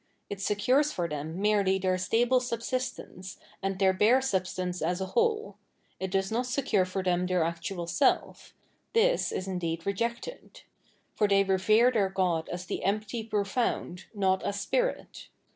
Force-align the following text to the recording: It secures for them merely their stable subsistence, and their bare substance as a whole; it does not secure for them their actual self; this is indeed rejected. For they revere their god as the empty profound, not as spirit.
It 0.31 0.41
secures 0.41 0.91
for 0.91 1.07
them 1.07 1.39
merely 1.39 1.77
their 1.77 1.99
stable 1.99 2.39
subsistence, 2.39 3.37
and 3.61 3.77
their 3.77 3.93
bare 3.93 4.19
substance 4.19 4.81
as 4.81 4.99
a 4.99 5.05
whole; 5.13 5.57
it 5.99 6.09
does 6.09 6.31
not 6.31 6.47
secure 6.47 6.85
for 6.85 7.03
them 7.03 7.27
their 7.27 7.43
actual 7.43 7.85
self; 7.85 8.55
this 8.93 9.31
is 9.31 9.47
indeed 9.47 9.85
rejected. 9.85 10.61
For 11.13 11.27
they 11.27 11.43
revere 11.43 11.91
their 11.91 12.09
god 12.09 12.49
as 12.49 12.65
the 12.65 12.83
empty 12.83 13.23
profound, 13.23 14.05
not 14.15 14.41
as 14.41 14.59
spirit. 14.59 15.27